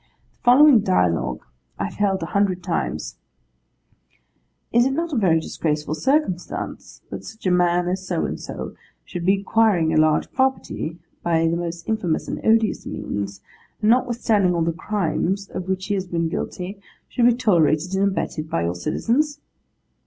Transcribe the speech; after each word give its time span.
The 0.31 0.41
following 0.45 0.79
dialogue 0.79 1.41
I 1.77 1.83
have 1.83 1.93
held 1.93 2.23
a 2.23 2.33
hundred 2.33 2.63
times: 2.63 3.17
'Is 4.73 4.87
it 4.87 4.93
not 4.93 5.13
a 5.13 5.15
very 5.15 5.39
disgraceful 5.39 5.93
circumstance 5.93 7.03
that 7.11 7.23
such 7.23 7.45
a 7.45 7.51
man 7.51 7.87
as 7.87 8.07
So 8.07 8.25
and 8.25 8.39
so 8.39 8.73
should 9.05 9.27
be 9.27 9.39
acquiring 9.41 9.93
a 9.93 9.97
large 10.01 10.31
property 10.31 10.97
by 11.21 11.47
the 11.47 11.55
most 11.55 11.87
infamous 11.87 12.27
and 12.27 12.43
odious 12.43 12.83
means, 12.87 13.41
and 13.79 13.91
notwithstanding 13.91 14.55
all 14.55 14.63
the 14.63 14.73
crimes 14.73 15.49
of 15.49 15.69
which 15.69 15.85
he 15.85 15.93
has 15.93 16.07
been 16.07 16.29
guilty, 16.29 16.81
should 17.07 17.27
be 17.27 17.35
tolerated 17.35 17.93
and 17.93 18.05
abetted 18.07 18.49
by 18.49 18.63
your 18.63 18.73
Citizens? 18.73 19.39